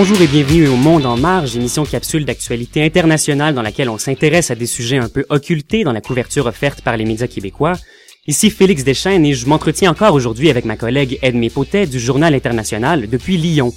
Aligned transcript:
Bonjour 0.00 0.22
et 0.22 0.28
bienvenue 0.28 0.68
au 0.68 0.76
Monde 0.76 1.06
en 1.06 1.16
marge, 1.16 1.56
émission 1.56 1.84
capsule 1.84 2.24
d'actualité 2.24 2.84
internationale 2.84 3.52
dans 3.52 3.62
laquelle 3.62 3.88
on 3.88 3.98
s'intéresse 3.98 4.52
à 4.52 4.54
des 4.54 4.66
sujets 4.66 4.98
un 4.98 5.08
peu 5.08 5.26
occultés 5.28 5.82
dans 5.82 5.90
la 5.90 6.00
couverture 6.00 6.46
offerte 6.46 6.82
par 6.82 6.96
les 6.96 7.04
médias 7.04 7.26
québécois. 7.26 7.72
Ici 8.28 8.48
Félix 8.50 8.84
Deschênes 8.84 9.26
et 9.26 9.34
je 9.34 9.48
m'entretiens 9.48 9.90
encore 9.90 10.14
aujourd'hui 10.14 10.50
avec 10.50 10.66
ma 10.66 10.76
collègue 10.76 11.18
Edmé 11.20 11.50
Potet 11.50 11.88
du 11.88 11.98
Journal 11.98 12.32
International 12.32 13.08
depuis 13.08 13.38
Lyon. 13.38 13.74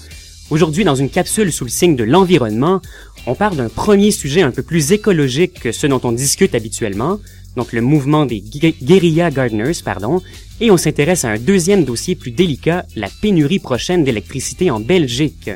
Aujourd'hui, 0.52 0.84
dans 0.84 0.94
une 0.94 1.10
capsule 1.10 1.52
sous 1.52 1.64
le 1.64 1.72
signe 1.72 1.96
de 1.96 2.04
l'environnement, 2.04 2.82
on 3.26 3.34
parle 3.34 3.56
d'un 3.56 3.70
premier 3.70 4.12
sujet 4.12 4.44
un 4.44 4.52
peu 4.52 4.62
plus 4.62 4.92
écologique 4.92 5.60
que 5.60 5.72
ce 5.72 5.88
dont 5.88 6.02
on 6.04 6.12
discute 6.12 6.54
habituellement, 6.54 7.20
donc 7.56 7.74
le 7.74 7.82
mouvement 7.82 8.28
des 8.28 8.42
guérilla 8.42 9.32
gardeners, 9.32 9.82
pardon, 9.84 10.22
et 10.60 10.70
on 10.70 10.78
s'intéresse 10.78 11.26
à 11.26 11.30
un 11.30 11.40
deuxième 11.40 11.84
dossier 11.84 12.14
plus 12.14 12.30
délicat, 12.30 12.86
la 12.96 13.08
pénurie 13.24 13.58
prochaine 13.58 14.04
d'électricité 14.04 14.70
en 14.70 14.80
Belgique. 14.80 15.50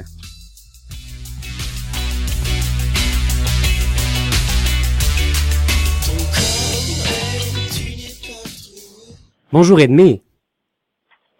Bonjour 9.57 9.79
Edmé. 9.79 10.21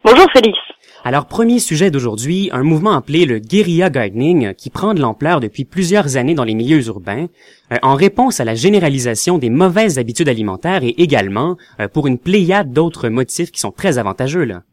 Bonjour 0.05 0.25
Félix. 0.31 0.57
Alors, 1.03 1.25
premier 1.25 1.59
sujet 1.59 1.91
d'aujourd'hui, 1.91 2.47
un 2.53 2.63
mouvement 2.63 2.93
appelé 2.93 3.25
le 3.25 3.39
guérilla 3.39 3.89
gardening 3.89 4.53
qui 4.53 4.69
prend 4.69 4.93
de 4.93 5.01
l'ampleur 5.01 5.41
depuis 5.41 5.65
plusieurs 5.65 6.15
années 6.15 6.33
dans 6.33 6.45
les 6.45 6.55
milieux 6.55 6.81
urbains, 6.87 7.27
euh, 7.73 7.77
en 7.81 7.95
réponse 7.95 8.39
à 8.39 8.45
la 8.45 8.55
généralisation 8.55 9.37
des 9.37 9.49
mauvaises 9.49 9.99
habitudes 9.99 10.29
alimentaires 10.29 10.81
et 10.81 10.95
également 10.97 11.57
euh, 11.81 11.89
pour 11.89 12.07
une 12.07 12.17
pléiade 12.17 12.71
d'autres 12.71 13.09
motifs 13.09 13.51
qui 13.51 13.59
sont 13.59 13.71
très 13.71 13.97
avantageux. 13.97 14.45
Là. 14.45 14.63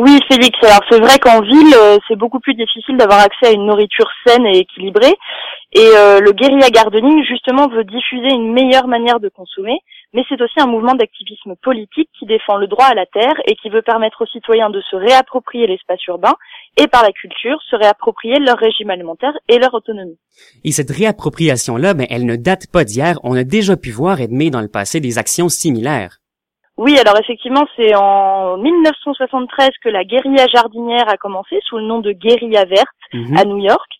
Oui, 0.00 0.18
Félix. 0.30 0.58
Alors 0.62 0.80
c'est 0.90 1.00
vrai 1.00 1.18
qu'en 1.18 1.40
ville, 1.40 1.74
euh, 1.76 1.98
c'est 2.08 2.16
beaucoup 2.16 2.40
plus 2.40 2.54
difficile 2.54 2.96
d'avoir 2.96 3.20
accès 3.20 3.48
à 3.48 3.52
une 3.52 3.66
nourriture 3.66 4.08
saine 4.26 4.46
et 4.46 4.58
équilibrée. 4.58 5.14
Et 5.72 5.86
le 6.20 6.32
guérilla 6.32 6.68
gardening, 6.68 7.22
justement, 7.22 7.68
veut 7.68 7.84
diffuser 7.84 8.34
une 8.34 8.52
meilleure 8.52 8.88
manière 8.88 9.20
de 9.20 9.28
consommer 9.28 9.78
mais 10.12 10.22
c'est 10.28 10.40
aussi 10.40 10.58
un 10.58 10.66
mouvement 10.66 10.94
d'activisme 10.94 11.54
politique 11.62 12.10
qui 12.18 12.26
défend 12.26 12.56
le 12.56 12.66
droit 12.66 12.86
à 12.86 12.94
la 12.94 13.06
terre 13.06 13.34
et 13.46 13.54
qui 13.54 13.68
veut 13.68 13.82
permettre 13.82 14.22
aux 14.22 14.26
citoyens 14.26 14.70
de 14.70 14.80
se 14.90 14.96
réapproprier 14.96 15.66
l'espace 15.66 16.04
urbain 16.08 16.34
et 16.76 16.88
par 16.88 17.02
la 17.02 17.12
culture 17.12 17.60
se 17.68 17.76
réapproprier 17.76 18.38
leur 18.38 18.58
régime 18.58 18.90
alimentaire 18.90 19.32
et 19.48 19.58
leur 19.58 19.72
autonomie. 19.74 20.18
Et 20.64 20.72
cette 20.72 20.90
réappropriation-là, 20.90 21.94
ben, 21.94 22.06
elle 22.10 22.26
ne 22.26 22.36
date 22.36 22.66
pas 22.72 22.84
d'hier. 22.84 23.18
On 23.22 23.36
a 23.36 23.44
déjà 23.44 23.76
pu 23.76 23.90
voir 23.90 24.20
Edmé 24.20 24.50
dans 24.50 24.60
le 24.60 24.68
passé 24.68 25.00
des 25.00 25.18
actions 25.18 25.48
similaires. 25.48 26.19
Oui, 26.80 26.98
alors 26.98 27.18
effectivement, 27.20 27.66
c'est 27.76 27.94
en 27.94 28.56
1973 28.56 29.68
que 29.84 29.90
la 29.90 30.02
guérilla 30.02 30.46
jardinière 30.46 31.10
a 31.10 31.18
commencé 31.18 31.58
sous 31.68 31.76
le 31.76 31.84
nom 31.84 31.98
de 31.98 32.12
guérilla 32.12 32.64
verte 32.64 32.88
mhm. 33.12 33.36
à 33.36 33.44
New 33.44 33.58
York. 33.58 33.99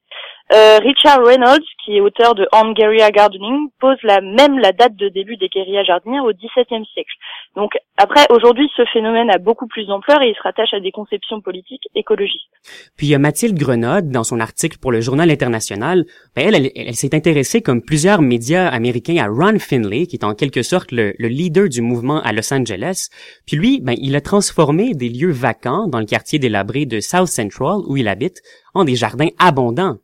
Euh, 0.53 0.79
Richard 0.79 1.23
Reynolds, 1.25 1.65
qui 1.85 1.97
est 1.97 2.01
auteur 2.01 2.35
de 2.35 2.49
On 2.53 2.73
Gardening, 2.73 3.69
pose 3.79 3.97
la 4.03 4.21
même 4.21 4.59
la 4.59 4.73
date 4.73 4.97
de 4.97 5.09
début 5.09 5.37
des 5.37 5.49
guérillas 5.49 5.85
jardinières 5.85 6.25
au 6.25 6.33
XVIIe 6.33 6.85
siècle. 6.93 7.13
Donc 7.55 7.73
après, 7.97 8.27
aujourd'hui, 8.31 8.69
ce 8.77 8.83
phénomène 8.93 9.31
a 9.31 9.39
beaucoup 9.39 9.69
plus 9.69 9.87
d'ampleur 9.87 10.21
et 10.23 10.31
il 10.31 10.35
se 10.35 10.43
rattache 10.43 10.75
à 10.75 10.81
des 10.81 10.91
conceptions 10.91 11.41
politiques 11.41 11.87
écologistes. 11.95 12.51
Puis 12.97 13.17
Mathilde 13.17 13.57
Grenade, 13.57 14.11
dans 14.11 14.25
son 14.25 14.41
article 14.41 14.79
pour 14.79 14.91
le 14.91 15.01
Journal 15.01 15.31
International, 15.31 16.05
ben, 16.35 16.53
elle, 16.53 16.71
elle, 16.75 16.95
s'est 16.95 17.15
intéressée, 17.15 17.63
comme 17.63 17.83
plusieurs 17.83 18.21
médias 18.21 18.69
américains, 18.69 19.19
à 19.19 19.29
Ron 19.29 19.59
Finlay, 19.61 20.07
qui 20.07 20.17
est 20.17 20.25
en 20.25 20.35
quelque 20.35 20.63
sorte 20.63 20.91
le, 20.91 21.15
le 21.19 21.29
leader 21.29 21.69
du 21.69 21.81
mouvement 21.81 22.21
à 22.23 22.33
Los 22.33 22.53
Angeles. 22.53 23.09
Puis 23.47 23.57
lui, 23.57 23.81
ben, 23.81 23.95
il 23.99 24.17
a 24.17 24.21
transformé 24.21 24.95
des 24.95 25.09
lieux 25.09 25.33
vacants 25.33 25.87
dans 25.87 26.01
le 26.01 26.07
quartier 26.07 26.41
délabré 26.41 26.87
de 26.87 26.99
South 26.99 27.29
Central, 27.29 27.79
où 27.87 27.97
il 27.97 28.09
habite, 28.09 28.41
en 28.75 28.85
des 28.85 28.97
jardins 28.97 29.29
abondants. 29.39 29.99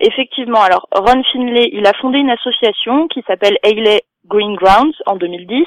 Effectivement, 0.00 0.62
alors 0.62 0.88
Ron 0.92 1.22
Finlay, 1.32 1.70
il 1.72 1.86
a 1.86 1.92
fondé 1.94 2.18
une 2.18 2.30
association 2.30 3.06
qui 3.08 3.22
s'appelle 3.26 3.58
Hayley 3.62 4.02
Green 4.26 4.54
Grounds 4.54 4.94
en 5.06 5.16
2010. 5.16 5.66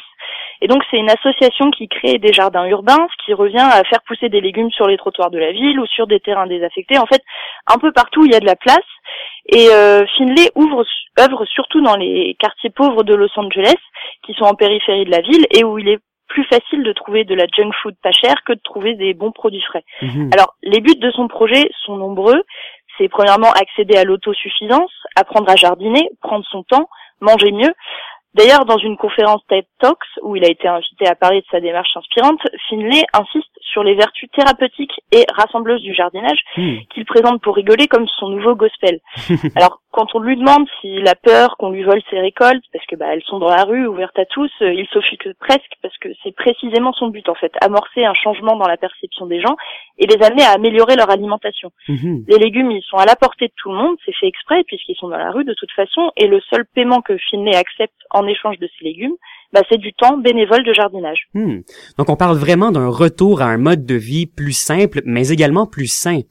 Et 0.62 0.68
donc 0.68 0.82
c'est 0.90 0.98
une 0.98 1.10
association 1.10 1.72
qui 1.72 1.88
crée 1.88 2.18
des 2.20 2.34
jardins 2.34 2.66
urbains, 2.66 3.08
ce 3.12 3.26
qui 3.26 3.34
revient 3.34 3.58
à 3.58 3.84
faire 3.84 4.02
pousser 4.08 4.30
des 4.30 4.42
légumes 4.42 4.72
sur 4.72 4.88
les 4.88 4.98
trottoirs 4.98 5.30
de 5.30 5.38
la 5.38 5.52
ville 5.52 5.80
ou 5.80 5.86
sur 5.86 6.08
des 6.08 6.20
terrains 6.20 6.48
désaffectés. 6.48 6.98
En 6.98 7.06
fait, 7.06 7.22
un 7.68 7.78
peu 7.78 7.92
partout 7.92 8.26
il 8.26 8.32
y 8.32 8.36
a 8.36 8.40
de 8.40 8.46
la 8.46 8.56
place. 8.56 8.80
Et 9.48 9.68
euh, 9.70 10.06
Finlay 10.18 10.52
ouvre, 10.56 10.86
œuvre 11.20 11.46
surtout 11.46 11.82
dans 11.82 11.98
les 11.98 12.36
quartiers 12.40 12.70
pauvres 12.70 13.04
de 13.04 13.14
Los 13.14 13.38
Angeles, 13.38 13.76
qui 14.26 14.34
sont 14.34 14.46
en 14.46 14.56
périphérie 14.56 15.06
de 15.06 15.12
la 15.12 15.22
ville 15.22 15.46
et 15.52 15.64
où 15.64 15.78
il 15.78 15.90
est 15.90 16.00
plus 16.34 16.46
facile 16.46 16.84
de 16.84 16.94
trouver 16.94 17.26
de 17.26 17.36
la 17.36 17.46
junk 17.56 17.72
food 17.82 17.96
pas 18.02 18.12
chère 18.12 18.44
que 18.46 18.54
de 18.54 18.62
trouver 18.64 18.96
des 18.96 19.14
bons 19.14 19.32
produits 19.32 19.62
frais. 19.62 19.84
Mhm. 20.02 20.32
Alors, 20.34 20.56
les 20.64 20.82
buts 20.82 20.96
de 20.96 21.12
son 21.12 21.28
projet 21.28 21.70
sont 21.86 21.98
nombreux 21.98 22.44
c'est 22.98 23.10
premièrement 23.10 23.52
accéder 23.52 23.98
à 23.98 24.04
l'autosuffisance, 24.04 24.92
apprendre 25.16 25.50
à 25.50 25.56
jardiner, 25.56 26.10
prendre 26.22 26.46
son 26.50 26.64
temps, 26.64 26.90
manger 27.22 27.52
mieux. 27.52 27.74
D'ailleurs, 28.36 28.66
dans 28.66 28.78
une 28.78 28.98
conférence 28.98 29.42
TED 29.48 29.66
Talks 29.80 29.98
où 30.24 30.36
il 30.36 30.44
a 30.44 30.50
été 30.50 30.68
invité 30.68 31.08
à 31.08 31.16
parler 31.16 31.42
de 31.42 31.46
sa 31.52 31.60
démarche 31.60 31.96
inspirante, 31.96 32.42
Finlay 32.68 33.04
insiste 33.14 33.52
sur 33.62 33.84
les 33.84 33.96
vertus 33.96 34.30
thérapeutiques 34.32 35.02
et 35.12 35.26
rassembleuses 35.36 35.82
du 35.82 35.94
jardinage 35.94 36.40
hmm. 36.58 36.78
qu'il 36.94 37.06
présente 37.06 37.42
pour 37.42 37.56
rigoler 37.56 37.88
comme 37.88 38.08
son 38.20 38.30
nouveau 38.30 38.56
gospel. 38.56 39.00
Alors, 39.56 39.80
quand 39.94 40.08
on 40.16 40.20
lui 40.20 40.36
demande 40.36 40.68
s'il 40.82 41.08
a 41.08 41.14
peur 41.14 41.56
qu'on 41.58 41.70
lui 41.70 41.84
vole 41.84 42.02
ses 42.10 42.20
récoltes, 42.20 42.64
parce 42.74 42.86
que 42.88 42.96
bah, 42.96 43.14
elles 43.14 43.22
sont 43.24 43.38
dans 43.38 43.50
la 43.50 43.64
rue, 43.64 43.86
ouvertes 43.86 44.18
à 44.18 44.26
tous, 44.26 44.52
euh, 44.62 44.74
il 44.74 44.88
s'offusque 44.88 45.30
presque 45.40 45.74
parce 45.84 45.96
que 46.00 46.10
c'est 46.24 46.36
précisément 46.36 46.94
son 46.94 47.10
but 47.10 47.30
en 47.30 47.36
fait, 47.36 47.52
amorcer 47.62 48.04
un 48.04 48.16
changement 48.16 48.56
dans 48.56 48.68
la 48.68 48.78
perception 48.78 49.28
des 49.28 49.40
gens 49.40 49.56
et 50.00 50.08
les 50.08 50.26
amener 50.26 50.44
à 50.44 50.54
améliorer 50.54 50.96
leur 50.96 51.12
alimentation. 51.12 51.72
Mhm. 51.88 52.26
Les 52.28 52.40
légumes, 52.40 52.72
ils 52.72 52.82
sont 52.82 52.98
à 52.98 53.06
la 53.06 53.16
portée 53.16 53.48
de 53.48 53.54
tout 53.56 53.70
le 53.70 53.78
monde, 53.78 53.96
c'est 54.04 54.16
fait 54.16 54.28
exprès 54.28 54.64
puisqu'ils 54.64 54.96
sont 54.96 55.10
dans 55.10 55.18
la 55.18 55.30
rue 55.30 55.46
de 55.46 55.54
toute 55.54 55.72
façon, 55.72 56.12
et 56.18 56.28
le 56.28 56.42
seul 56.50 56.66
paiement 56.74 57.02
que 57.02 57.16
Finlay 57.30 57.56
accepte 57.56 57.94
en 58.10 58.23
échange 58.28 58.58
de 58.60 58.68
ces 58.78 58.86
légumes, 58.86 59.16
bah, 59.54 59.62
c'est 59.70 59.78
du 59.78 59.94
temps 59.94 60.18
bénévole 60.18 60.64
de 60.64 60.74
jardinage. 60.74 61.28
Hmm. 61.34 61.60
Donc 61.98 62.10
on 62.10 62.16
parle 62.16 62.38
vraiment 62.38 62.72
d'un 62.72 62.90
retour 62.90 63.42
à 63.42 63.46
un 63.46 63.58
mode 63.58 63.86
de 63.86 63.96
vie 63.96 64.26
plus 64.26 64.54
simple, 64.54 65.02
mais 65.06 65.30
également 65.30 65.68
plus 65.68 65.88
sain. 65.88 66.22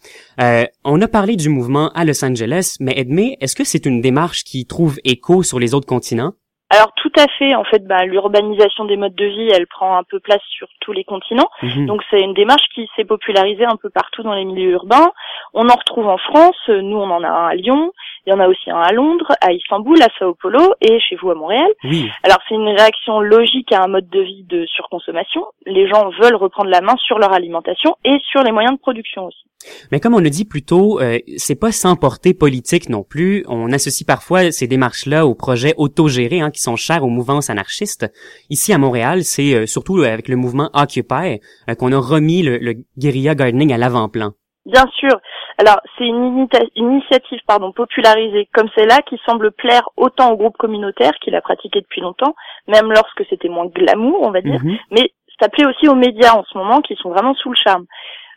Euh, 0.41 0.65
on 0.85 1.01
a 1.01 1.09
parlé 1.09 1.37
du 1.37 1.49
mouvement 1.49 1.91
à 1.95 2.05
Los 2.05 2.25
Angeles, 2.25 2.77
mais 2.81 2.95
Edmé, 2.97 3.37
est-ce 3.41 3.57
que 3.57 3.65
c'est 3.65 3.87
une 3.87 4.01
démarche 4.01 4.45
qui 4.45 4.67
trouve 4.67 4.99
écho 5.05 5.43
sur 5.43 5.59
les 5.59 5.75
autres 5.75 5.87
continents? 5.87 6.33
Alors 6.73 6.91
tout 6.97 7.13
à 7.19 7.27
fait, 7.39 7.55
en 7.55 7.65
fait, 7.65 7.87
bah, 7.87 8.07
l'urbanisation 8.07 8.87
des 8.87 8.97
modes 8.97 9.15
de 9.15 9.27
vie, 9.27 9.51
elle 9.55 9.67
prend 9.67 9.99
un 9.99 10.05
peu 10.05 10.21
place 10.21 10.41
sur 10.57 10.69
tous 10.81 10.93
les 10.93 11.05
continents. 11.05 11.51
Mhm. 11.63 11.85
Donc 11.85 12.03
c'est 12.11 12.21
une 12.21 12.33
démarche 12.33 12.65
qui 12.75 12.89
s'est 12.97 13.05
popularisée 13.05 13.67
un 13.67 13.77
peu 13.77 13.91
partout 13.91 14.23
dans 14.23 14.33
les 14.33 14.47
milieux 14.47 14.71
urbains. 14.71 15.13
On 15.53 15.69
en 15.69 15.75
retrouve 15.75 16.09
en 16.09 16.17
France, 16.17 16.57
nous 16.69 16.97
on 16.97 17.11
en 17.11 17.23
a 17.23 17.29
un 17.29 17.49
à 17.49 17.55
Lyon, 17.55 17.93
il 18.27 18.31
y 18.31 18.33
en 18.33 18.41
a 18.41 18.49
aussi 18.49 18.71
un 18.71 18.81
à 18.81 18.93
Londres, 18.93 19.33
à 19.41 19.53
Istanbul, 19.53 20.01
à 20.01 20.09
Sao 20.19 20.35
Paulo 20.35 20.75
et 20.81 21.01
chez 21.01 21.17
vous 21.17 21.31
à 21.31 21.35
Montréal. 21.35 21.69
Oui. 21.85 22.09
Alors 22.23 22.39
c'est 22.49 22.55
une 22.55 22.69
réaction 22.69 23.21
logique 23.21 23.73
à 23.73 23.83
un 23.83 23.89
mode 23.89 24.09
de 24.09 24.21
vie 24.21 24.45
de 24.45 24.65
surconsommation. 24.67 25.45
Les 25.67 25.89
gens 25.89 26.11
veulent 26.21 26.37
reprendre 26.37 26.71
la 26.71 26.81
main 26.81 26.95
sur 27.05 27.19
leur 27.19 27.33
alimentation 27.33 27.97
et 28.05 28.19
sur 28.31 28.43
les 28.43 28.53
moyens 28.53 28.75
de 28.75 28.81
production 28.81 29.27
aussi. 29.27 29.43
Mais 29.91 30.01
comme 30.01 30.15
on 30.15 30.21
le 30.21 30.31
dit 30.31 30.45
plus 30.45 30.65
tôt, 30.65 31.01
euh, 31.01 31.19
c'est 31.37 31.59
pas 31.59 31.73
sans 31.73 31.97
portée 31.97 32.35
politique 32.35 32.89
non 32.89 33.05
plus. 33.05 33.45
On 33.49 33.73
associe 33.73 34.07
parfois 34.07 34.51
ces 34.51 34.67
démarches-là 34.67 35.27
aux 35.27 35.35
projets 35.35 35.75
autogérés 35.77 36.41
hein, 36.41 36.51
qui 36.51 36.61
sont 36.61 36.77
chers 36.77 37.05
aux 37.05 37.09
mouvances 37.09 37.51
anarchistes. 37.51 38.07
Ici 38.51 38.73
à 38.73 38.79
Montréal, 38.79 39.23
c'est 39.23 39.55
euh, 39.55 39.67
surtout 39.67 39.99
euh, 39.99 40.13
avec 40.13 40.29
le 40.29 40.37
mouvement 40.37 40.71
Occupy 40.75 41.41
euh, 41.69 41.75
qu'on 41.75 41.93
a 41.93 41.99
remis 41.99 42.43
le, 42.43 42.59
le 42.59 42.75
guérilla 42.99 43.35
gardening 43.35 43.73
à 43.73 43.79
l'avant-plan. 43.79 44.33
Bien 44.67 44.87
sûr. 44.99 45.11
Alors, 45.59 45.81
c'est 45.97 46.07
une, 46.07 46.49
initiative 46.75 47.41
pardon, 47.47 47.73
popularisée 47.73 48.49
comme 48.53 48.69
celle-là 48.75 49.01
qui 49.03 49.21
semble 49.27 49.53
plaire 49.53 49.89
autant 49.97 50.33
aux 50.33 50.37
groupes 50.37 50.57
communautaires 50.57 51.15
qui 51.21 51.31
la 51.31 51.41
pratiquaient 51.41 51.81
depuis 51.81 52.01
longtemps, 52.01 52.35
même 52.69 52.91
lorsque 52.91 53.25
c'était 53.29 53.49
moins 53.49 53.67
glamour, 53.67 54.23
on 54.23 54.31
va 54.31 54.41
dire, 54.41 54.63
mhm. 54.63 54.79
mais 54.91 55.13
ça 55.41 55.49
plaît 55.49 55.67
aussi 55.67 55.89
aux 55.89 55.95
médias 55.95 56.35
en 56.35 56.45
ce 56.45 56.57
moment 56.57 56.81
qui 56.81 56.95
sont 56.97 57.11
vraiment 57.11 57.35
sous 57.35 57.51
le 57.51 57.57
charme. 57.57 57.87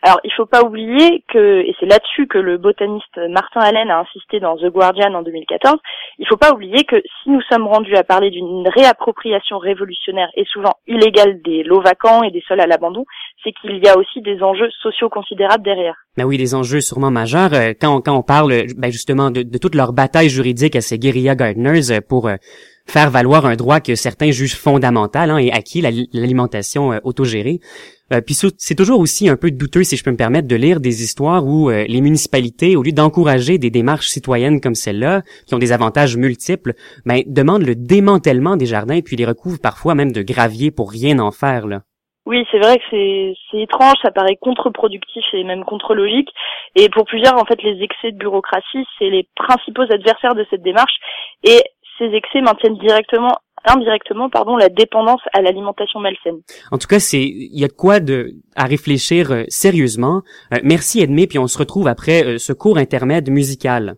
Alors, 0.02 0.20
il 0.24 0.32
faut 0.34 0.46
pas 0.46 0.62
oublier 0.62 1.24
que, 1.26 1.62
et 1.62 1.74
c'est 1.80 1.86
là-dessus 1.86 2.26
que 2.28 2.38
le 2.38 2.58
botaniste 2.58 3.18
Martin 3.28 3.60
Allen 3.60 3.90
a 3.90 4.00
insisté 4.00 4.40
dans 4.40 4.56
The 4.56 4.66
Guardian 4.66 5.14
en 5.14 5.22
2014, 5.22 5.78
il 6.18 6.28
faut 6.28 6.36
pas 6.36 6.52
oublier 6.52 6.84
que 6.84 6.96
si 6.96 7.30
nous 7.30 7.40
sommes 7.50 7.66
rendus 7.66 7.96
à 7.96 8.04
parler 8.04 8.30
d'une 8.30 8.68
réappropriation 8.68 9.58
révolutionnaire 9.58 10.28
et 10.34 10.44
souvent 10.44 10.74
illégale 10.86 11.40
des 11.42 11.64
lots 11.64 11.80
vacants 11.80 12.22
et 12.22 12.30
des 12.30 12.42
sols 12.46 12.60
à 12.60 12.66
l'abandon, 12.66 13.04
c'est 13.42 13.52
qu'il 13.52 13.82
y 13.84 13.88
a 13.88 13.96
aussi 13.96 14.20
des 14.22 14.42
enjeux 14.42 14.70
sociaux 14.82 15.08
considérables 15.08 15.64
derrière. 15.64 15.94
Ben 16.16 16.24
oui, 16.24 16.38
des 16.38 16.54
enjeux 16.54 16.80
sûrement 16.80 17.10
majeurs 17.10 17.52
euh, 17.54 17.72
quand, 17.80 17.96
on, 17.96 18.00
quand 18.00 18.16
on 18.16 18.22
parle 18.22 18.66
ben 18.76 18.90
justement 18.90 19.30
de, 19.30 19.42
de 19.42 19.58
toute 19.58 19.74
leur 19.74 19.92
bataille 19.92 20.28
juridique 20.28 20.76
à 20.76 20.80
ces 20.80 20.98
guérilla 20.98 21.34
gardeners 21.34 21.90
euh, 21.90 22.00
pour 22.06 22.28
euh, 22.28 22.36
faire 22.86 23.10
valoir 23.10 23.46
un 23.46 23.56
droit 23.56 23.80
que 23.80 23.94
certains 23.94 24.30
jugent 24.30 24.56
fondamental 24.56 25.30
hein, 25.30 25.38
et 25.38 25.50
acquis, 25.50 25.80
l'alimentation 26.12 27.00
autogérée. 27.04 27.60
Euh, 28.12 28.20
puis 28.20 28.36
c'est 28.58 28.74
toujours 28.76 29.00
aussi 29.00 29.28
un 29.28 29.36
peu 29.36 29.50
douteux, 29.50 29.82
si 29.82 29.96
je 29.96 30.04
peux 30.04 30.12
me 30.12 30.16
permettre, 30.16 30.46
de 30.46 30.56
lire 30.56 30.80
des 30.80 31.02
histoires 31.02 31.44
où 31.44 31.70
euh, 31.70 31.84
les 31.88 32.00
municipalités, 32.00 32.76
au 32.76 32.82
lieu 32.82 32.92
d'encourager 32.92 33.58
des 33.58 33.70
démarches 33.70 34.08
citoyennes 34.08 34.60
comme 34.60 34.76
celle-là, 34.76 35.22
qui 35.46 35.54
ont 35.54 35.58
des 35.58 35.72
avantages 35.72 36.16
multiples, 36.16 36.74
ben, 37.04 37.22
demandent 37.26 37.66
le 37.66 37.74
démantèlement 37.74 38.56
des 38.56 38.66
jardins 38.66 39.00
puis 39.00 39.16
les 39.16 39.26
recouvrent 39.26 39.60
parfois 39.60 39.94
même 39.94 40.12
de 40.12 40.22
gravier 40.22 40.70
pour 40.70 40.90
rien 40.90 41.18
en 41.18 41.32
faire. 41.32 41.66
Là. 41.66 41.82
Oui, 42.26 42.44
c'est 42.50 42.58
vrai 42.58 42.76
que 42.78 42.82
c'est 42.90 43.60
étrange, 43.60 43.94
ça 44.02 44.10
paraît 44.10 44.36
contre-productif 44.36 45.24
et 45.32 45.44
même 45.44 45.64
contre-logique. 45.64 46.28
Et 46.74 46.88
pour 46.88 47.04
plusieurs, 47.04 47.40
en 47.40 47.44
fait, 47.44 47.62
les 47.62 47.80
excès 47.82 48.10
de 48.10 48.18
bureaucratie, 48.18 48.84
c'est 48.98 49.10
les 49.10 49.28
principaux 49.36 49.82
adversaires 49.90 50.34
de 50.34 50.44
cette 50.50 50.62
démarche. 50.62 50.96
Et 51.44 51.62
ces 51.98 52.06
excès 52.06 52.40
maintiennent 52.40 52.78
directement 52.78 53.38
indirectement 53.64 54.28
pardon 54.30 54.56
la 54.56 54.68
dépendance 54.68 55.20
à 55.32 55.42
l'alimentation 55.42 56.00
malsaine. 56.00 56.40
En 56.70 56.78
tout 56.78 56.86
cas, 56.86 57.00
c'est 57.00 57.22
il 57.22 57.58
y 57.58 57.64
a 57.64 57.68
de 57.68 57.72
quoi 57.72 58.00
de 58.00 58.34
à 58.54 58.64
réfléchir 58.64 59.32
euh, 59.32 59.42
sérieusement. 59.48 60.22
Euh, 60.52 60.58
merci 60.62 61.00
Edmé, 61.00 61.26
puis 61.26 61.38
on 61.38 61.46
se 61.46 61.58
retrouve 61.58 61.88
après 61.88 62.24
euh, 62.24 62.38
ce 62.38 62.52
cours 62.52 62.78
intermède 62.78 63.30
musical. 63.30 63.96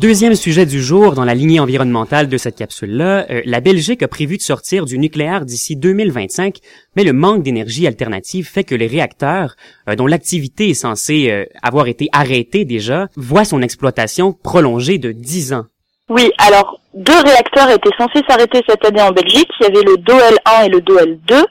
Deuxième 0.00 0.34
sujet 0.34 0.64
du 0.64 0.82
jour 0.82 1.12
dans 1.12 1.26
la 1.26 1.34
lignée 1.34 1.60
environnementale 1.60 2.26
de 2.26 2.38
cette 2.38 2.56
capsule-là, 2.56 3.26
euh, 3.28 3.42
la 3.44 3.60
Belgique 3.60 4.02
a 4.02 4.08
prévu 4.08 4.38
de 4.38 4.42
sortir 4.42 4.86
du 4.86 4.98
nucléaire 4.98 5.44
d'ici 5.44 5.76
2025, 5.76 6.56
mais 6.96 7.04
le 7.04 7.12
manque 7.12 7.42
d'énergie 7.42 7.86
alternative 7.86 8.48
fait 8.48 8.64
que 8.64 8.74
les 8.74 8.86
réacteurs, 8.86 9.56
euh, 9.88 9.96
dont 9.96 10.06
l'activité 10.06 10.70
est 10.70 10.74
censée 10.74 11.30
euh, 11.30 11.44
avoir 11.62 11.86
été 11.86 12.08
arrêtée 12.12 12.64
déjà, 12.64 13.08
voient 13.14 13.44
son 13.44 13.60
exploitation 13.60 14.32
prolongée 14.32 14.96
de 14.96 15.12
10 15.12 15.52
ans. 15.52 15.66
Oui, 16.08 16.32
alors 16.38 16.80
deux 16.94 17.20
réacteurs 17.20 17.68
étaient 17.68 17.96
censés 17.98 18.24
s'arrêter 18.26 18.62
cette 18.66 18.84
année 18.86 19.02
en 19.02 19.12
Belgique. 19.12 19.50
Il 19.60 19.64
y 19.64 19.66
avait 19.66 19.84
le 19.84 19.98
DOEL 19.98 20.38
1 20.46 20.62
et 20.62 20.68
le 20.70 20.80
DOEL 20.80 21.20
2. 21.26 21.44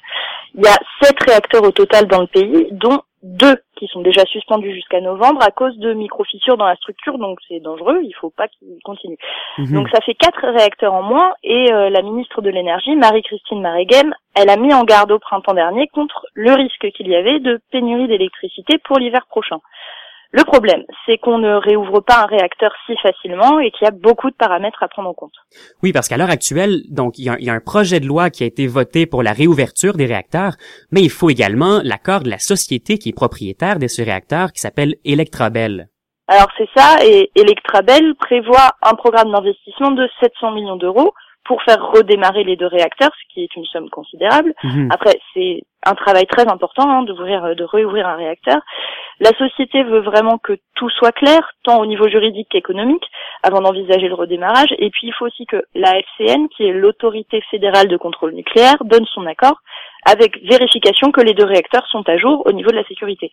Il 0.55 0.65
y 0.65 0.67
a 0.67 0.77
sept 1.03 1.15
réacteurs 1.27 1.63
au 1.63 1.71
total 1.71 2.07
dans 2.07 2.21
le 2.21 2.27
pays, 2.27 2.67
dont 2.71 2.99
deux 3.21 3.57
qui 3.79 3.87
sont 3.87 4.01
déjà 4.01 4.25
suspendus 4.25 4.73
jusqu'à 4.73 4.99
novembre 4.99 5.41
à 5.41 5.51
cause 5.51 5.77
de 5.77 5.93
micro-fissures 5.93 6.57
dans 6.57 6.67
la 6.67 6.75
structure, 6.75 7.17
donc 7.17 7.39
c'est 7.47 7.61
dangereux, 7.61 8.01
il 8.03 8.13
faut 8.13 8.29
pas 8.29 8.47
qu'ils 8.49 8.77
continuent. 8.83 9.17
Mhm. 9.57 9.73
Donc 9.73 9.89
ça 9.89 10.01
fait 10.01 10.15
quatre 10.15 10.45
réacteurs 10.45 10.93
en 10.93 11.01
moins 11.01 11.33
et 11.43 11.71
euh, 11.71 11.89
la 11.89 12.01
ministre 12.01 12.41
de 12.41 12.49
l'énergie, 12.49 12.95
Marie-Christine 12.95 13.61
Maréguem, 13.61 14.13
elle 14.35 14.49
a 14.49 14.57
mis 14.57 14.73
en 14.73 14.83
garde 14.83 15.11
au 15.11 15.19
printemps 15.19 15.53
dernier 15.53 15.87
contre 15.87 16.27
le 16.33 16.53
risque 16.53 16.91
qu'il 16.91 17.07
y 17.07 17.15
avait 17.15 17.39
de 17.39 17.59
pénurie 17.71 18.07
d'électricité 18.07 18.77
pour 18.79 18.99
l'hiver 18.99 19.25
prochain. 19.29 19.59
Le 20.31 20.43
problème, 20.43 20.83
c'est 21.05 21.17
qu'on 21.17 21.39
ne 21.39 21.55
réouvre 21.55 22.01
pas 22.01 22.21
un 22.21 22.25
réacteur 22.27 22.71
si 22.85 22.95
facilement 23.01 23.59
et 23.59 23.71
qu'il 23.71 23.85
y 23.85 23.87
a 23.87 23.91
beaucoup 23.91 24.29
de 24.29 24.35
paramètres 24.35 24.83
à 24.83 24.87
prendre 24.87 25.09
en 25.09 25.13
compte. 25.13 25.33
Oui, 25.81 25.91
parce 25.91 26.07
qu'à 26.07 26.17
l'heure 26.17 26.29
actuelle, 26.29 26.83
donc 26.91 27.17
il 27.17 27.25
y, 27.25 27.49
a, 27.49 27.53
un 27.53 27.59
projet 27.59 27.99
de 27.99 28.05
loi 28.05 28.29
qui 28.29 28.43
a 28.43 28.45
été 28.45 28.67
voté 28.67 29.07
pour 29.07 29.23
la 29.23 29.33
réouverture 29.33 29.93
des 29.93 30.05
réacteurs, 30.05 30.53
mais 30.91 31.01
il 31.01 31.09
faut 31.09 31.31
également 31.31 31.79
l'accord 31.83 32.21
de 32.21 32.29
la 32.29 32.37
société 32.37 32.99
qui 32.99 33.09
est 33.09 33.13
propriétaire 33.13 33.79
de 33.79 33.87
ce 33.87 34.03
réacteur 34.03 34.51
qui 34.51 34.59
s'appelle 34.59 34.95
Electrabel. 35.03 35.89
Alors 36.27 36.49
c'est 36.59 36.69
ça, 36.75 37.03
et 37.03 37.31
Electrabel 37.33 38.13
prévoit 38.19 38.73
un 38.83 38.93
programme 38.93 39.31
d'investissement 39.31 39.89
de 39.89 40.07
700 40.19 40.51
millions 40.51 40.75
d'euros 40.75 41.11
pour 41.49 41.63
faire 41.63 41.81
redémarrer 41.81 42.43
les 42.43 42.55
deux 42.55 42.67
réacteurs, 42.67 43.09
ce 43.09 43.33
qui 43.33 43.41
est 43.41 43.55
une 43.55 43.65
somme 43.65 43.89
considérable. 43.89 44.53
Mhm. 44.63 44.89
Après, 44.93 45.19
c'est 45.33 45.63
un 45.83 45.95
travail 45.95 46.27
très 46.27 46.47
important 46.47 46.87
hein, 46.87 47.01
d'ouvrir, 47.01 47.55
de 47.55 47.63
réouvrir 47.63 48.07
un 48.07 48.17
réacteur. 48.17 48.59
La 49.19 49.31
société 49.31 49.81
veut 49.81 50.01
vraiment 50.01 50.37
que 50.37 50.53
tout 50.75 50.91
soit 50.91 51.11
clair, 51.11 51.49
tant 51.63 51.79
au 51.79 51.87
niveau 51.87 52.07
juridique 52.07 52.49
qu'économique, 52.51 53.03
avant 53.41 53.61
d'envisager 53.61 54.07
le 54.07 54.13
redémarrage. 54.13 54.75
Et 54.77 54.91
puis 54.91 55.07
il 55.07 55.13
faut 55.13 55.25
aussi 55.25 55.47
que 55.47 55.63
la 55.73 55.97
FCN, 55.97 56.49
qui 56.55 56.65
est 56.67 56.71
l'autorité 56.71 57.41
fédérale 57.49 57.87
de 57.87 57.97
contrôle 57.97 58.33
nucléaire, 58.33 58.77
donne 58.85 59.07
son 59.07 59.25
accord 59.25 59.57
avec 60.05 60.37
vérification 60.43 61.11
que 61.11 61.21
les 61.21 61.33
deux 61.33 61.45
réacteurs 61.45 61.87
sont 61.87 62.07
à 62.07 62.17
jour 62.17 62.43
au 62.45 62.51
niveau 62.51 62.69
de 62.69 62.75
la 62.75 62.85
sécurité. 62.85 63.31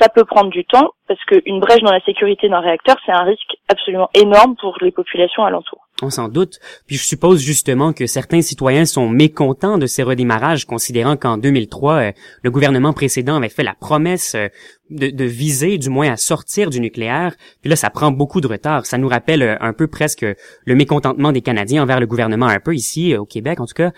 Ça 0.00 0.08
peut 0.08 0.24
prendre 0.24 0.50
du 0.50 0.64
temps 0.64 0.90
parce 1.06 1.24
qu'une 1.26 1.60
brèche 1.60 1.82
dans 1.82 1.92
la 1.92 2.00
sécurité 2.00 2.48
d'un 2.48 2.60
réacteur, 2.60 2.96
c'est 3.06 3.12
un 3.12 3.22
risque 3.22 3.54
absolument 3.68 4.10
énorme 4.14 4.56
pour 4.56 4.76
les 4.80 4.90
populations 4.90 5.44
alentours. 5.44 5.81
On 6.00 6.10
s'en 6.10 6.28
doute. 6.28 6.58
Puis 6.86 6.96
je 6.96 7.04
suppose 7.04 7.40
justement 7.40 7.92
que 7.92 8.06
certains 8.06 8.42
citoyens 8.42 8.86
sont 8.86 9.08
mécontents 9.08 9.78
de 9.78 9.86
ces 9.86 10.02
redémarrages, 10.02 10.64
considérant 10.64 11.16
qu'en 11.16 11.36
2003, 11.36 11.94
euh, 11.94 12.12
le 12.42 12.50
gouvernement 12.50 12.92
précédent 12.92 13.36
avait 13.36 13.48
fait 13.48 13.62
la 13.62 13.74
promesse 13.74 14.34
euh, 14.34 14.48
de, 14.90 15.10
de, 15.10 15.24
viser, 15.24 15.78
du 15.78 15.90
moins, 15.90 16.10
à 16.10 16.16
sortir 16.16 16.70
du 16.70 16.80
nucléaire. 16.80 17.34
Puis 17.60 17.70
là, 17.70 17.76
ça 17.76 17.88
prend 17.88 18.10
beaucoup 18.10 18.40
de 18.40 18.48
retard. 18.48 18.84
Ça 18.84 18.98
nous 18.98 19.06
rappelle 19.06 19.42
euh, 19.42 19.56
un 19.60 19.72
peu 19.72 19.86
presque 19.86 20.26
le 20.64 20.74
mécontentement 20.74 21.30
des 21.30 21.40
Canadiens 21.40 21.84
envers 21.84 22.00
le 22.00 22.06
gouvernement, 22.06 22.46
un 22.46 22.60
peu 22.60 22.74
ici 22.74 23.16
au 23.16 23.24
Québec 23.24 23.60
en 23.60 23.66
tout 23.66 23.74
cas, 23.74 23.92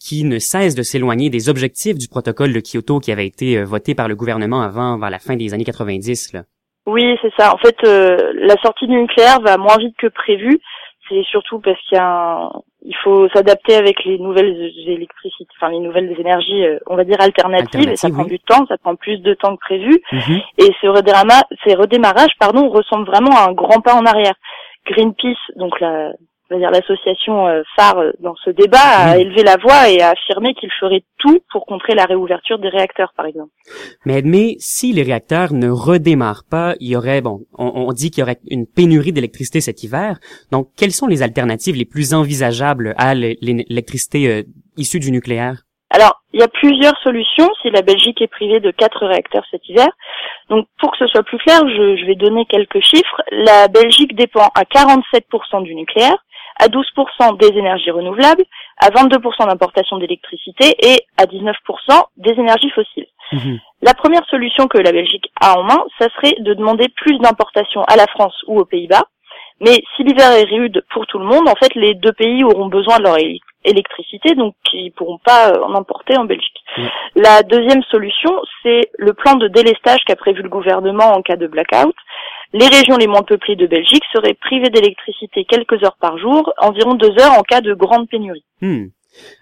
qui 0.00 0.24
ne 0.24 0.38
cesse 0.38 0.74
de 0.74 0.82
s'éloigner 0.82 1.30
des 1.30 1.48
objectifs 1.48 1.96
du 1.96 2.08
protocole 2.08 2.52
de 2.52 2.60
Kyoto 2.60 3.00
qui 3.00 3.12
avait 3.12 3.26
été 3.26 3.62
voté 3.62 3.94
par 3.94 4.08
le 4.08 4.16
gouvernement 4.16 4.60
avant, 4.60 4.98
vers 4.98 5.10
la 5.10 5.18
fin 5.18 5.36
des 5.36 5.54
années 5.54 5.64
90. 5.64 6.32
Là. 6.32 6.42
Oui, 6.86 7.16
c'est 7.22 7.32
ça. 7.38 7.54
En 7.54 7.58
fait, 7.58 7.76
la 7.82 8.56
sortie 8.62 8.86
du 8.86 8.94
nucléaire 8.94 9.40
va 9.40 9.56
moins 9.56 9.76
vite 9.78 9.94
que 9.98 10.08
prévu 10.08 10.60
c'est 11.08 11.22
surtout 11.24 11.60
parce 11.60 11.80
qu'il 11.88 11.96
y 11.96 12.00
a 12.00 12.50
il 12.82 12.94
faut 13.02 13.28
s'adapter 13.30 13.74
avec 13.74 14.04
les 14.04 14.18
nouvelles 14.18 14.70
électricités, 14.86 15.50
enfin 15.56 15.70
les 15.70 15.80
nouvelles 15.80 16.14
énergies, 16.18 16.64
euh, 16.64 16.78
on 16.86 16.96
va 16.96 17.04
dire 17.04 17.20
alternatives, 17.20 17.88
et 17.88 17.96
ça 17.96 18.08
prend 18.08 18.24
du 18.24 18.38
temps, 18.38 18.64
ça 18.66 18.78
prend 18.78 18.94
plus 18.94 19.18
de 19.18 19.34
temps 19.34 19.56
que 19.56 19.60
prévu. 19.60 20.00
Mhm. 20.12 20.40
Et 20.58 20.70
ce 20.80 20.86
redémarrage, 20.86 21.42
ces 21.64 21.74
redémarrages, 21.74 22.32
pardon, 22.38 22.68
ressemblent 22.68 23.06
vraiment 23.06 23.36
à 23.36 23.48
un 23.48 23.52
grand 23.52 23.80
pas 23.80 23.94
en 23.94 24.06
arrière. 24.06 24.34
Greenpeace, 24.86 25.36
donc 25.56 25.78
la, 25.80 26.12
dire 26.56 26.70
l'association 26.70 27.46
euh, 27.46 27.62
phare 27.76 27.98
euh, 27.98 28.12
dans 28.20 28.34
ce 28.36 28.50
débat 28.50 28.78
a 28.78 29.18
élevé 29.18 29.42
la 29.42 29.56
voix 29.56 29.90
et 29.90 30.00
a 30.00 30.10
affirmé 30.10 30.54
qu'il 30.54 30.70
ferait 30.80 31.02
tout 31.18 31.40
pour 31.52 31.66
contrer 31.66 31.94
la 31.94 32.06
réouverture 32.06 32.58
des 32.58 32.68
réacteurs, 32.68 33.12
par 33.16 33.26
exemple. 33.26 33.50
Mais, 34.06 34.22
mais 34.24 34.56
si 34.58 34.92
les 34.92 35.02
réacteurs 35.02 35.52
ne 35.52 35.68
redémarrent 35.68 36.44
pas, 36.50 36.74
il 36.80 36.88
y 36.88 36.96
aurait, 36.96 37.20
bon, 37.20 37.40
on, 37.58 37.92
dit 37.92 38.10
qu'il 38.10 38.20
y 38.20 38.24
aurait 38.24 38.38
une 38.50 38.66
pénurie 38.66 39.12
d'électricité 39.12 39.60
cet 39.60 39.82
hiver. 39.82 40.18
Donc, 40.50 40.68
quelles 40.76 40.92
sont 40.92 41.06
les 41.06 41.22
alternatives 41.22 41.76
les 41.76 41.84
plus 41.84 42.14
envisageables 42.14 42.94
à 42.96 43.14
l'électricité 43.14 44.28
euh, 44.28 44.42
issue 44.76 45.00
du 45.00 45.10
nucléaire? 45.10 45.64
Alors, 45.90 46.20
il 46.34 46.40
y 46.40 46.42
a 46.42 46.48
plusieurs 46.48 46.96
solutions 47.02 47.48
si 47.62 47.70
la 47.70 47.80
Belgique 47.80 48.20
est 48.20 48.28
privée 48.28 48.60
de 48.60 48.70
quatre 48.70 49.06
réacteurs 49.06 49.44
cet 49.50 49.66
hiver. 49.68 49.88
Donc, 50.50 50.66
pour 50.78 50.92
que 50.92 50.98
ce 50.98 51.06
soit 51.06 51.22
plus 51.22 51.38
clair, 51.38 51.60
je, 51.66 51.96
je 51.96 52.06
vais 52.06 52.14
donner 52.14 52.44
quelques 52.44 52.80
chiffres. 52.80 53.22
La 53.30 53.68
Belgique 53.68 54.14
dépend 54.14 54.50
à 54.54 54.64
47% 54.64 55.62
du 55.62 55.74
nucléaire, 55.74 56.16
à 56.58 56.68
12% 56.68 57.38
des 57.38 57.58
énergies 57.58 57.90
renouvelables, 57.90 58.44
à 58.78 58.90
22% 58.90 59.46
d'importation 59.48 59.98
d'électricité 59.98 60.74
et 60.80 61.00
à 61.16 61.26
19% 61.26 61.54
des 62.16 62.32
énergies 62.32 62.70
fossiles. 62.70 63.06
Mhm. 63.32 63.58
La 63.82 63.94
première 63.94 64.24
solution 64.26 64.66
que 64.66 64.78
la 64.78 64.92
Belgique 64.92 65.30
a 65.40 65.58
en 65.58 65.62
main, 65.62 65.84
ça 65.98 66.08
serait 66.16 66.34
de 66.40 66.54
demander 66.54 66.88
plus 66.88 67.18
d'importations 67.18 67.84
à 67.84 67.96
la 67.96 68.06
France 68.06 68.34
ou 68.46 68.58
aux 68.58 68.64
Pays-Bas. 68.64 69.04
Mais 69.60 69.82
si 69.96 70.04
l'hiver 70.04 70.30
est 70.32 70.44
rude 70.44 70.84
pour 70.90 71.06
tout 71.06 71.18
le 71.18 71.24
monde, 71.24 71.48
en 71.48 71.54
fait, 71.56 71.74
les 71.74 71.94
deux 71.94 72.12
pays 72.12 72.44
auront 72.44 72.68
besoin 72.68 72.98
de 72.98 73.04
leur 73.04 73.16
électricité, 73.64 74.34
donc 74.34 74.54
ils 74.72 74.92
pourront 74.92 75.18
pas 75.18 75.52
en 75.60 75.74
importer 75.74 76.16
en 76.16 76.24
Belgique. 76.24 76.62
La 77.16 77.42
deuxième 77.42 77.82
solution, 77.84 78.30
c'est 78.62 78.90
le 78.98 79.14
plan 79.14 79.34
de 79.34 79.48
délestage 79.48 80.00
qu'a 80.06 80.14
prévu 80.14 80.42
le 80.42 80.48
gouvernement 80.48 81.12
en 81.12 81.22
cas 81.22 81.36
de 81.36 81.48
blackout. 81.48 81.94
Les 82.52 82.66
régions 82.66 82.96
les 82.96 83.06
moins 83.06 83.22
peuplées 83.22 83.56
de 83.56 83.66
Belgique 83.66 84.04
seraient 84.12 84.34
privées 84.34 84.70
d'électricité 84.70 85.44
quelques 85.44 85.82
heures 85.84 85.98
par 86.00 86.18
jour, 86.18 86.52
environ 86.58 86.94
deux 86.94 87.12
heures 87.18 87.38
en 87.38 87.42
cas 87.42 87.60
de 87.60 87.74
grande 87.74 88.08
pénurie. 88.08 88.44
Hmm. 88.62 88.86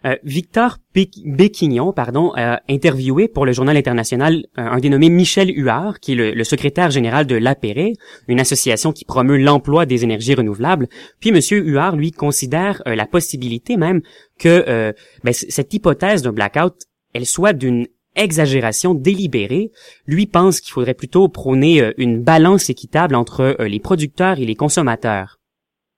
Euh, 0.04 0.16
Victor 0.22 0.78
Béquignon, 0.94 1.92
pardon, 1.92 2.32
a 2.36 2.60
interviewé 2.68 3.28
pour 3.28 3.44
le 3.44 3.52
journal 3.52 3.76
international 3.76 4.46
euh, 4.58 4.62
un 4.62 4.78
dénommé 4.78 5.10
Michel 5.10 5.50
Huard, 5.50 6.00
qui 6.00 6.12
est 6.12 6.34
le, 6.34 6.44
secrétaire 6.44 6.90
général 6.90 7.26
de 7.26 7.36
l'APERE, 7.36 7.92
une 8.28 8.40
association 8.40 8.92
qui 8.92 9.04
promeut 9.04 9.36
l'emploi 9.36 9.86
des 9.86 10.04
énergies 10.04 10.34
renouvelables. 10.34 10.88
Puis 11.20 11.32
Monsieur 11.32 11.58
Huard, 11.58 11.96
lui, 11.96 12.12
considère 12.12 12.82
euh, 12.86 12.94
la 12.94 13.06
possibilité 13.06 13.76
même 13.76 14.00
que 14.38 14.94
ben, 15.24 15.32
cette 15.32 15.72
hypothèse 15.72 16.22
d'un 16.22 16.32
blackout, 16.32 16.74
elle 17.14 17.24
soit 17.24 17.54
d'une 17.54 17.86
exagération 18.16 18.94
délibérée. 18.94 19.70
Lui 20.06 20.26
pense 20.26 20.60
qu'il 20.60 20.72
faudrait 20.72 20.94
plutôt 20.94 21.28
prôner 21.28 21.80
euh, 21.80 21.92
une 21.98 22.22
balance 22.22 22.70
équitable 22.70 23.14
entre 23.14 23.56
euh, 23.60 23.68
les 23.68 23.80
producteurs 23.80 24.38
et 24.38 24.44
les 24.44 24.56
consommateurs. 24.56 25.36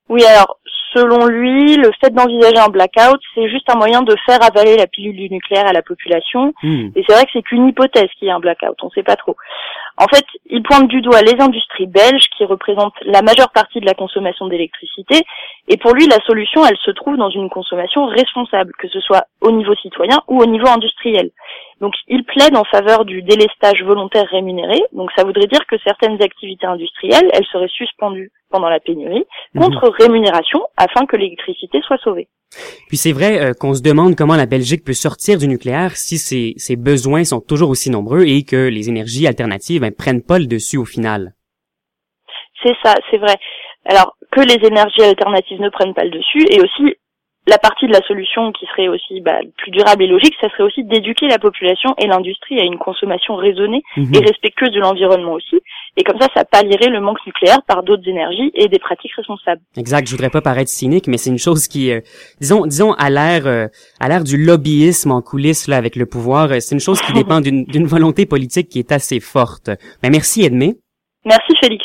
Oui, 0.08 0.24
alors 0.24 0.58
selon 0.94 1.26
lui, 1.26 1.76
le 1.76 1.90
fait 2.00 2.10
d'envisager 2.10 2.58
un 2.58 2.68
blackout, 2.68 3.20
c'est 3.34 3.48
juste 3.48 3.68
un 3.70 3.76
moyen 3.76 4.02
de 4.02 4.14
faire 4.26 4.42
avaler 4.42 4.76
la 4.76 4.86
pilule 4.86 5.16
du 5.16 5.30
nucléaire 5.30 5.66
à 5.66 5.72
la 5.72 5.82
population. 5.82 6.52
Hmm. 6.62 6.88
Et 6.94 7.04
c'est 7.06 7.14
vrai 7.14 7.24
que 7.24 7.30
c'est 7.32 7.42
qu'une 7.42 7.68
hypothèse 7.68 8.08
qu'il 8.18 8.28
y 8.28 8.30
a 8.30 8.34
un 8.34 8.40
blackout, 8.40 8.76
on 8.82 8.86
ne 8.86 8.90
sait 8.90 9.02
pas 9.02 9.16
trop. 9.16 9.36
En 9.96 10.06
fait, 10.06 10.24
il 10.46 10.62
pointe 10.62 10.88
du 10.88 11.00
doigt 11.00 11.22
les 11.22 11.40
industries 11.40 11.88
belges 11.88 12.26
qui 12.36 12.44
représentent 12.44 12.94
la 13.02 13.20
majeure 13.20 13.50
partie 13.50 13.80
de 13.80 13.86
la 13.86 13.94
consommation 13.94 14.46
d'électricité. 14.46 15.22
Et 15.66 15.76
pour 15.76 15.92
lui, 15.92 16.06
la 16.06 16.20
solution, 16.24 16.64
elle 16.64 16.76
se 16.76 16.92
trouve 16.92 17.16
dans 17.16 17.30
une 17.30 17.50
consommation 17.50 18.06
responsable, 18.06 18.72
que 18.78 18.88
ce 18.88 19.00
soit 19.00 19.24
au 19.40 19.50
niveau 19.50 19.74
citoyen 19.74 20.20
ou 20.28 20.40
au 20.40 20.46
niveau 20.46 20.68
industriel. 20.68 21.30
Donc, 21.80 21.94
il 22.08 22.24
plaide 22.24 22.56
en 22.56 22.64
faveur 22.64 23.04
du 23.04 23.22
délestage 23.22 23.82
volontaire 23.84 24.26
rémunéré. 24.30 24.80
Donc, 24.92 25.10
ça 25.16 25.24
voudrait 25.24 25.46
dire 25.46 25.64
que 25.66 25.76
certaines 25.84 26.20
activités 26.22 26.66
industrielles, 26.66 27.30
elles 27.32 27.46
seraient 27.52 27.68
suspendues 27.68 28.32
pendant 28.50 28.68
la 28.68 28.80
pénurie 28.80 29.24
mhm. 29.54 29.62
contre 29.62 29.88
rémunération 29.88 30.60
afin 30.76 31.06
que 31.06 31.16
l'électricité 31.16 31.80
soit 31.82 31.98
sauvée. 31.98 32.28
Puis 32.88 32.96
c'est 32.96 33.12
vrai 33.12 33.40
euh, 33.40 33.52
qu'on 33.52 33.74
se 33.74 33.82
demande 33.82 34.16
comment 34.16 34.36
la 34.36 34.46
Belgique 34.46 34.84
peut 34.84 34.94
sortir 34.94 35.38
du 35.38 35.46
nucléaire 35.48 35.96
si 35.96 36.16
ses, 36.16 36.54
ses 36.56 36.76
besoins 36.76 37.24
sont 37.24 37.40
toujours 37.40 37.68
aussi 37.68 37.90
nombreux 37.90 38.24
et 38.24 38.42
que 38.42 38.68
les 38.68 38.88
énergies 38.88 39.26
alternatives 39.26 39.82
ne 39.82 39.88
ben, 39.88 39.94
prennent 39.94 40.22
pas 40.22 40.38
le 40.38 40.46
dessus 40.46 40.78
au 40.78 40.86
final. 40.86 41.34
C'est 42.62 42.74
ça, 42.82 42.94
c'est 43.10 43.18
vrai. 43.18 43.36
Alors 43.84 44.16
que 44.32 44.40
les 44.40 44.66
énergies 44.66 45.02
alternatives 45.02 45.60
ne 45.60 45.68
prennent 45.68 45.94
pas 45.94 46.04
le 46.04 46.10
dessus 46.10 46.44
et 46.50 46.60
aussi 46.60 46.96
la 47.48 47.58
partie 47.58 47.86
de 47.86 47.92
la 47.92 48.02
solution 48.06 48.52
qui 48.52 48.66
serait 48.66 48.88
aussi 48.88 49.20
bah, 49.22 49.38
plus 49.56 49.70
durable 49.70 50.02
et 50.02 50.06
logique, 50.06 50.34
ça 50.40 50.50
serait 50.50 50.64
aussi 50.64 50.84
d'éduquer 50.84 51.28
la 51.28 51.38
population 51.38 51.94
et 51.96 52.06
l'industrie 52.06 52.60
à 52.60 52.62
une 52.62 52.76
consommation 52.76 53.36
raisonnée 53.36 53.82
mhm. 53.96 54.14
et 54.14 54.18
respectueuse 54.18 54.70
de 54.70 54.80
l'environnement 54.80 55.32
aussi. 55.32 55.56
Et 55.96 56.04
comme 56.04 56.20
ça, 56.20 56.28
ça 56.34 56.44
pallierait 56.44 56.90
le 56.90 57.00
manque 57.00 57.24
nucléaire 57.26 57.62
par 57.66 57.82
d'autres 57.82 58.06
énergies 58.06 58.50
et 58.54 58.68
des 58.68 58.78
pratiques 58.78 59.14
responsables. 59.16 59.62
Exact. 59.76 60.06
Je 60.06 60.12
voudrais 60.12 60.30
pas 60.30 60.42
paraître 60.42 60.70
cynique, 60.70 61.06
mais 61.08 61.16
c'est 61.16 61.30
une 61.30 61.38
chose 61.38 61.68
qui, 61.68 61.90
euh, 61.90 62.00
disons, 62.40 62.66
disons 62.66 62.92
à 62.92 63.08
l'ère, 63.08 63.46
euh, 63.46 63.66
à 63.98 64.08
l'ère 64.08 64.24
du 64.24 64.36
lobbyisme 64.36 65.10
en 65.10 65.22
coulisses 65.22 65.68
là 65.68 65.76
avec 65.76 65.96
le 65.96 66.04
pouvoir, 66.04 66.52
euh, 66.52 66.60
c'est 66.60 66.74
une 66.74 66.80
chose 66.80 67.00
qui 67.00 67.12
dépend 67.14 67.40
d'une 67.40 67.86
volonté 67.86 68.26
politique 68.26 68.68
qui 68.68 68.78
est 68.78 68.92
assez 68.92 69.20
forte. 69.20 69.70
Mais 70.02 70.10
merci 70.10 70.44
Edmé. 70.44 70.74
Merci 71.24 71.54
Félix. 71.60 71.84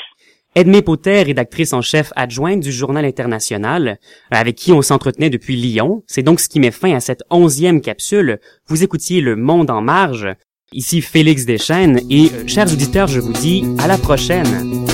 Edmé 0.55 0.83
Potter, 0.83 1.23
rédactrice 1.23 1.73
en 1.73 1.81
chef 1.81 2.13
adjointe 2.15 2.59
du 2.59 2.71
Journal 2.71 3.05
International, 3.05 3.97
avec 4.29 4.55
qui 4.55 4.71
on 4.71 4.83
s'entretenait 4.83 5.31
depuis 5.31 5.55
Lyon. 5.55 6.03
C'est 6.05 6.21
donc 6.21 6.39
ce 6.39 6.47
qui 6.47 6.59
met 6.59 6.69
fin 6.69 6.93
à 6.93 6.99
cette 6.99 7.23
onzième 7.31 7.81
capsule. 7.81 8.39
Vous 8.67 8.83
écoutiez 8.83 9.21
Le 9.21 9.35
Monde 9.35 9.71
en 9.71 9.81
marge. 9.81 10.27
Ici 10.71 11.01
Félix 11.01 11.45
Deschênes 11.45 12.01
et, 12.09 12.29
euh, 12.33 12.47
chers 12.47 12.71
auditeurs, 12.71 13.07
je 13.07 13.19
vous 13.19 13.33
dis 13.33 13.63
à 13.79 13.87
la 13.87 13.97
prochaine. 13.97 14.92